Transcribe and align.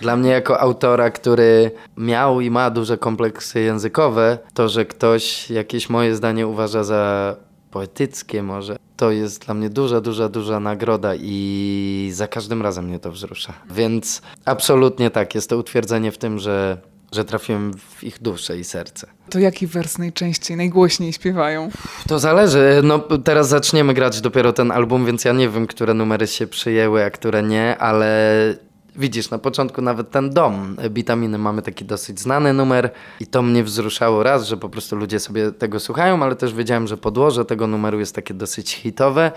Dla 0.00 0.16
mnie 0.16 0.30
jako 0.30 0.60
autora, 0.60 1.10
który 1.10 1.70
miał 1.96 2.40
i 2.40 2.50
ma 2.50 2.70
duże 2.70 2.98
kompleksy 2.98 3.60
językowe, 3.60 4.38
to, 4.54 4.68
że 4.68 4.84
ktoś 4.84 5.50
jakieś 5.50 5.90
moje 5.90 6.14
zdanie 6.14 6.46
uważa 6.46 6.84
za 6.84 7.36
poetyckie 7.70 8.42
może, 8.42 8.76
to 8.96 9.10
jest 9.10 9.44
dla 9.44 9.54
mnie 9.54 9.70
duża, 9.70 10.00
duża, 10.00 10.28
duża 10.28 10.60
nagroda 10.60 11.12
i 11.14 12.10
za 12.12 12.28
każdym 12.28 12.62
razem 12.62 12.84
mnie 12.84 12.98
to 12.98 13.12
wzrusza. 13.12 13.52
Więc 13.70 14.22
absolutnie 14.44 15.10
tak, 15.10 15.34
jest 15.34 15.50
to 15.50 15.58
utwierdzenie 15.58 16.12
w 16.12 16.18
tym, 16.18 16.38
że, 16.38 16.78
że 17.12 17.24
trafiłem 17.24 17.74
w 17.74 18.04
ich 18.04 18.22
duszę 18.22 18.58
i 18.58 18.64
serce. 18.64 19.06
To 19.30 19.38
jaki 19.38 19.66
wers 19.66 19.98
najczęściej, 19.98 20.56
najgłośniej 20.56 21.12
śpiewają? 21.12 21.70
To 22.08 22.18
zależy. 22.18 22.80
No, 22.82 22.98
teraz 22.98 23.48
zaczniemy 23.48 23.94
grać 23.94 24.20
dopiero 24.20 24.52
ten 24.52 24.70
album, 24.70 25.06
więc 25.06 25.24
ja 25.24 25.32
nie 25.32 25.48
wiem, 25.48 25.66
które 25.66 25.94
numery 25.94 26.26
się 26.26 26.46
przyjęły, 26.46 27.04
a 27.04 27.10
które 27.10 27.42
nie, 27.42 27.78
ale 27.78 28.54
widzisz, 28.98 29.30
na 29.30 29.38
początku 29.38 29.82
nawet 29.82 30.10
ten 30.10 30.30
dom 30.30 30.76
Bitaminy 30.90 31.38
mamy 31.38 31.62
taki 31.62 31.84
dosyć 31.84 32.20
znany 32.20 32.52
numer 32.52 32.90
i 33.20 33.26
to 33.26 33.42
mnie 33.42 33.64
wzruszało 33.64 34.22
raz, 34.22 34.46
że 34.46 34.56
po 34.56 34.68
prostu 34.68 34.96
ludzie 34.96 35.20
sobie 35.20 35.52
tego 35.52 35.80
słuchają, 35.80 36.22
ale 36.22 36.36
też 36.36 36.54
wiedziałem, 36.54 36.86
że 36.86 36.96
podłoże 36.96 37.44
tego 37.44 37.66
numeru 37.66 37.98
jest 38.00 38.14
takie 38.14 38.34
dosyć 38.34 38.74
hitowe, 38.74 39.32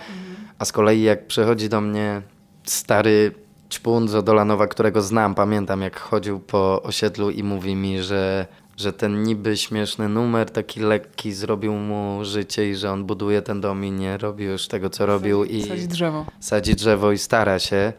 a 0.60 0.66
z 0.66 0.72
kolei 0.72 1.02
jak 1.02 1.28
przychodzi 1.28 1.70
do 1.70 1.82
mnie 1.82 2.22
stary 2.64 3.32
czpun 3.70 4.08
z 4.08 4.16
Odolanowa, 4.16 4.68
którego 4.68 5.02
znam, 5.02 5.36
pamiętam 5.36 5.82
jak 5.82 6.00
chodził 6.00 6.40
po 6.40 6.82
osiedlu 6.84 7.30
i 7.30 7.44
mówi 7.44 7.76
mi, 7.76 8.02
że 8.04 8.46
że 8.78 8.94
ten 8.94 9.24
niby 9.24 9.58
śmieszny 9.58 10.10
numer, 10.10 10.50
taki 10.52 10.80
lekki, 10.80 11.34
zrobił 11.34 11.74
mu 11.74 12.20
życie 12.26 12.70
i 12.70 12.76
że 12.76 12.92
on 12.92 13.06
buduje 13.06 13.42
ten 13.42 13.62
dom 13.62 13.86
i 13.86 13.92
nie 13.92 14.18
robi 14.18 14.44
już 14.44 14.68
tego, 14.68 14.90
co 14.90 15.06
robił 15.06 15.44
i 15.44 15.64
Sadzi 15.64 15.88
drzewo. 15.88 16.26
sadzi 16.40 16.76
drzewo 16.76 17.12
i 17.12 17.18
stara 17.18 17.60
się, 17.60 17.94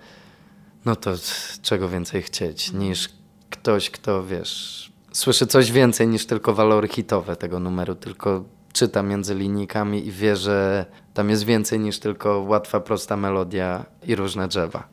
no 0.85 0.97
to 0.97 1.11
czego 1.63 1.89
więcej 1.89 2.23
chcieć 2.23 2.73
niż 2.73 3.09
ktoś, 3.51 3.91
kto 3.91 4.25
wiesz, 4.25 4.93
słyszy 5.13 5.47
coś 5.47 5.73
więcej 5.73 6.09
niż 6.09 6.27
tylko 6.27 6.55
walory 6.55 6.89
hitowe 6.89 7.37
tego 7.37 7.61
numeru, 7.61 7.95
tylko 7.95 8.45
czyta 8.73 9.03
między 9.03 9.35
linijkami 9.35 10.07
i 10.07 10.11
wie, 10.11 10.37
że 10.37 10.87
tam 11.15 11.31
jest 11.31 11.45
więcej 11.45 11.81
niż 11.81 11.99
tylko 11.99 12.41
łatwa, 12.41 12.81
prosta 12.81 13.17
melodia 13.17 13.85
i 14.07 14.15
różne 14.15 14.49
drzewa. 14.49 14.89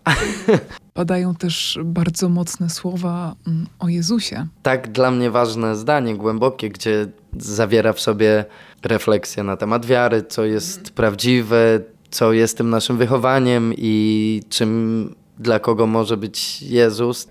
Padają 0.93 1.35
też 1.35 1.79
bardzo 1.83 2.29
mocne 2.29 2.69
słowa 2.69 3.35
mm, 3.47 3.67
o 3.79 3.87
Jezusie. 3.87 4.47
tak 4.63 4.91
dla 4.91 5.11
mnie 5.11 5.31
ważne 5.31 5.75
zdanie, 5.75 6.15
głębokie, 6.15 6.69
gdzie 6.69 7.07
zawiera 7.37 7.93
w 7.93 7.99
sobie 7.99 8.45
refleksję 8.83 9.43
na 9.43 9.57
temat 9.57 9.85
wiary, 9.85 10.23
co 10.29 10.45
jest 10.45 10.91
prawdziwe, 10.91 11.79
co 12.09 12.33
jest 12.33 12.57
tym 12.57 12.69
naszym 12.69 12.97
wychowaniem 12.97 13.73
i 13.77 14.41
czym 14.49 15.15
dla 15.39 15.59
kogo 15.59 15.87
może 15.87 16.17
być 16.17 16.61
Jezus. 16.61 17.27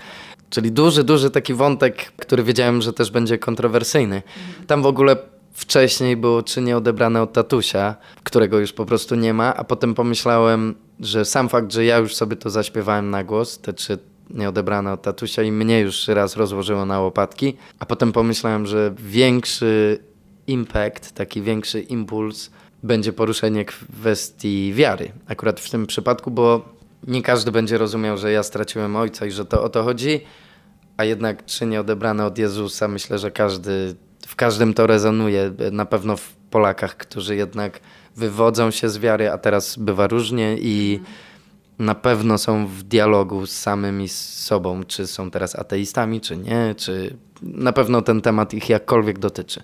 Czyli 0.51 0.73
duży, 0.73 1.05
duży 1.05 1.31
taki 1.31 1.55
wątek, 1.55 2.13
który 2.17 2.43
wiedziałem, 2.43 2.83
że 2.83 2.93
też 2.93 3.11
będzie 3.11 3.39
kontrowersyjny. 3.39 4.23
Tam 4.67 4.83
w 4.83 4.87
ogóle 4.87 5.17
wcześniej 5.53 6.17
było 6.17 6.43
czy 6.43 6.63
nie 6.63 6.77
odebrane 6.77 7.23
od 7.23 7.33
tatusia, 7.33 7.97
którego 8.25 8.59
już 8.59 8.73
po 8.73 8.87
prostu 8.87 9.15
nie 9.15 9.35
ma, 9.35 9.57
a 9.57 9.65
potem 9.65 9.95
pomyślałem, 9.95 10.75
że 11.01 11.25
sam 11.25 11.49
fakt, 11.49 11.73
że 11.73 11.85
ja 11.85 11.99
już 11.99 12.15
sobie 12.15 12.37
to 12.37 12.51
zaśpiewałem 12.51 13.11
na 13.11 13.25
głos, 13.25 13.59
te 13.59 13.73
czy 13.73 13.99
nie 14.31 14.49
odebrane 14.49 14.93
od 14.93 15.03
tatusia 15.03 15.43
i 15.43 15.53
mnie 15.53 15.81
już 15.81 16.09
raz 16.09 16.37
rozłożyło 16.37 16.87
na 16.87 17.01
łopatki, 17.01 17.57
a 17.79 17.87
potem 17.87 18.13
pomyślałem, 18.13 18.67
że 18.67 18.95
większy 18.99 19.99
impact, 20.47 21.13
taki 21.13 21.43
większy 21.43 21.81
impuls 21.81 22.51
będzie 22.83 23.13
poruszenie 23.13 23.65
kwestii 23.65 24.73
wiary. 24.75 25.13
Akurat 25.29 25.61
w 25.61 25.71
tym 25.71 25.87
przypadku, 25.87 26.31
bo 26.31 26.76
nie 27.07 27.23
każdy 27.23 27.53
będzie 27.53 27.79
rozumiał, 27.79 28.17
że 28.19 28.33
ja 28.33 28.43
straciłem 28.43 28.97
ojca 28.97 29.27
i 29.27 29.31
że 29.31 29.45
to 29.45 29.63
o 29.63 29.69
to 29.69 29.83
chodzi, 29.83 30.21
a 30.97 31.05
jednak 31.05 31.45
czy 31.45 31.67
nie 31.67 31.81
odebrane 31.81 32.27
od 32.27 32.39
Jezusa, 32.39 32.89
myślę, 32.89 33.19
że 33.19 33.31
każdy, 33.31 33.95
w 34.27 34.37
każdym 34.37 34.75
to 34.75 34.87
rezonuje. 34.87 35.53
Na 35.73 35.85
pewno 35.85 36.17
w 36.17 36.33
Polakach, 36.51 36.97
którzy 36.97 37.37
jednak 37.37 37.81
wywodzą 38.17 38.71
się 38.71 38.89
z 38.89 38.99
wiary, 38.99 39.31
a 39.31 39.39
teraz 39.39 39.77
bywa 39.77 40.07
różnie 40.07 40.57
i 40.59 41.01
na 41.79 41.95
pewno 41.95 42.39
są 42.39 42.67
w 42.67 42.83
dialogu 42.83 43.47
z 43.47 43.53
samymi 43.53 44.09
sobą, 44.09 44.85
czy 44.85 45.07
są 45.07 45.31
teraz 45.31 45.57
ateistami, 45.57 46.21
czy 46.21 46.37
nie, 46.37 46.75
czy 46.77 47.17
na 47.43 47.73
pewno 47.73 48.03
ten 48.03 48.21
temat 48.21 48.55
ich 48.55 48.69
jakkolwiek 48.69 49.19
dotyczy. 49.19 49.63